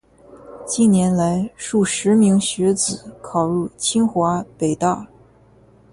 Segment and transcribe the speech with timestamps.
[0.65, 5.05] 近年来，数十名学子考入清华、北大